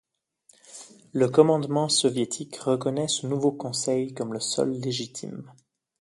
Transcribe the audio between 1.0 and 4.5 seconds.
Le commandement soviétique reconnaît ce nouveau conseil comme le